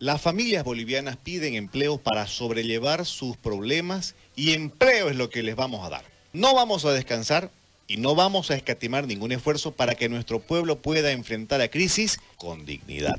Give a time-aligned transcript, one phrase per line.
[0.00, 5.56] Las familias bolivianas piden empleos para sobrellevar sus problemas y empleo es lo que les
[5.56, 6.04] vamos a dar.
[6.32, 7.50] No vamos a descansar
[7.88, 12.20] y no vamos a escatimar ningún esfuerzo para que nuestro pueblo pueda enfrentar la crisis
[12.36, 13.18] con dignidad.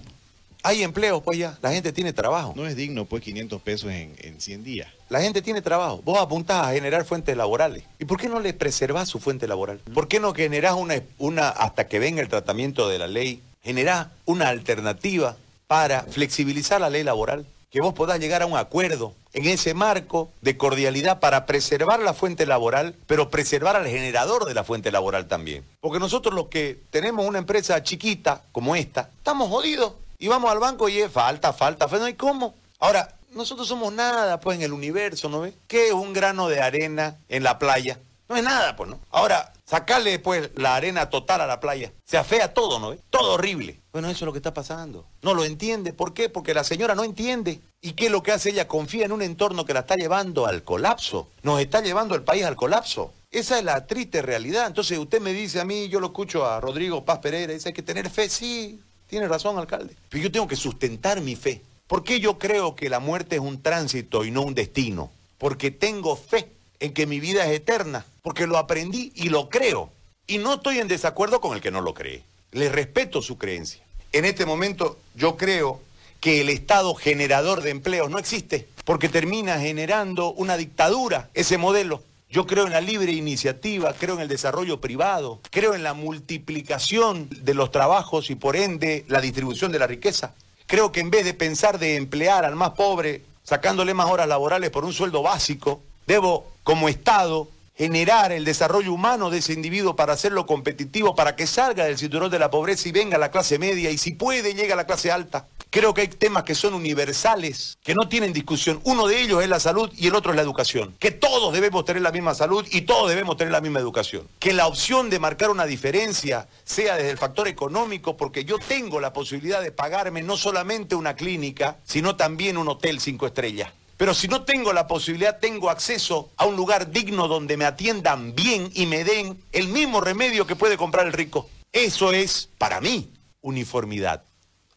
[0.64, 1.58] Hay empleo, pues ya.
[1.62, 2.54] La gente tiene trabajo.
[2.56, 4.88] No es digno, pues, 500 pesos en, en 100 días.
[5.10, 6.02] La gente tiene trabajo.
[6.06, 7.84] Vos apuntás a generar fuentes laborales.
[8.00, 9.80] ¿Y por qué no le preservás su fuente laboral?
[9.94, 14.08] ¿Por qué no generás una, una hasta que venga el tratamiento de la ley, generás
[14.24, 15.36] una alternativa
[15.70, 17.46] para flexibilizar la ley laboral?
[17.70, 22.16] Que vos podás llegar a un acuerdo en ese marco de cordialidad para preservar la
[22.16, 25.64] fuente laboral, pero preservar al generador de la fuente laboral también.
[25.80, 29.94] Porque nosotros los que tenemos una empresa chiquita como esta, estamos jodidos.
[30.18, 32.56] Y vamos al banco y es falta, falta, falta, no hay cómo.
[32.80, 35.54] Ahora, nosotros somos nada, pues, en el universo, ¿no ves?
[35.68, 38.00] ¿Qué es un grano de arena en la playa?
[38.28, 39.00] No es nada, pues, ¿no?
[39.12, 41.94] Ahora, sacarle, pues, la arena total a la playa.
[42.04, 42.96] Se afea todo, ¿no?
[43.12, 43.80] Todo horrible.
[43.94, 45.06] Bueno, eso es lo que está pasando.
[45.22, 45.94] No lo entiende.
[45.94, 46.28] ¿Por qué?
[46.28, 47.60] Porque la señora no entiende.
[47.82, 48.68] ¿Y qué es lo que hace ella?
[48.68, 51.28] Confía en un entorno que la está llevando al colapso.
[51.44, 53.14] Nos está llevando el país al colapso.
[53.30, 54.66] Esa es la triste realidad.
[54.66, 57.74] Entonces usted me dice a mí, yo lo escucho a Rodrigo Paz Pereira, dice hay
[57.74, 59.96] que tener fe, sí, tiene razón, alcalde.
[60.10, 61.62] Pero yo tengo que sustentar mi fe.
[61.86, 65.12] ¿Por qué yo creo que la muerte es un tránsito y no un destino?
[65.38, 68.06] Porque tengo fe en que mi vida es eterna.
[68.22, 69.92] Porque lo aprendí y lo creo.
[70.28, 72.24] Y no estoy en desacuerdo con el que no lo cree.
[72.52, 73.84] Le respeto su creencia.
[74.12, 75.82] En este momento yo creo
[76.20, 78.68] que el Estado generador de empleos no existe.
[78.86, 82.04] Porque termina generando una dictadura, ese modelo.
[82.32, 87.28] Yo creo en la libre iniciativa, creo en el desarrollo privado, creo en la multiplicación
[87.32, 90.36] de los trabajos y por ende la distribución de la riqueza.
[90.68, 94.70] Creo que en vez de pensar de emplear al más pobre sacándole más horas laborales
[94.70, 100.12] por un sueldo básico, debo como Estado generar el desarrollo humano de ese individuo para
[100.12, 103.58] hacerlo competitivo, para que salga del cinturón de la pobreza y venga a la clase
[103.58, 105.48] media y si puede llegue a la clase alta.
[105.70, 108.82] Creo que hay temas que son universales, que no tienen discusión.
[108.84, 110.94] Uno de ellos es la salud y el otro es la educación.
[111.00, 114.28] Que todos debemos tener la misma salud y todos debemos tener la misma educación.
[114.40, 119.00] Que la opción de marcar una diferencia sea desde el factor económico, porque yo tengo
[119.00, 123.72] la posibilidad de pagarme no solamente una clínica, sino también un hotel cinco estrellas.
[124.00, 128.34] Pero si no tengo la posibilidad, tengo acceso a un lugar digno donde me atiendan
[128.34, 131.50] bien y me den el mismo remedio que puede comprar el rico.
[131.74, 133.12] Eso es, para mí,
[133.42, 134.24] uniformidad.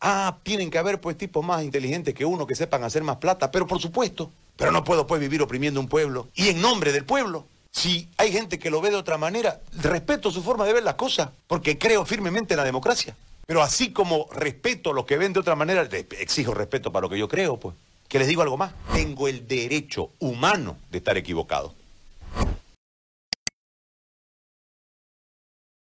[0.01, 3.53] Ah, tienen que haber pues tipos más inteligentes que uno que sepan hacer más plata,
[3.53, 4.33] pero por supuesto.
[4.57, 6.27] Pero no puedo pues vivir oprimiendo un pueblo.
[6.35, 7.47] Y en nombre del pueblo.
[7.71, 10.97] Si hay gente que lo ve de otra manera, respeto su forma de ver las
[10.97, 13.15] cosas, porque creo firmemente en la democracia.
[13.47, 15.83] Pero así como respeto a los que ven de otra manera,
[16.19, 17.77] exijo respeto para lo que yo creo, pues
[18.13, 21.75] que les digo algo más, tengo el derecho humano de estar equivocado.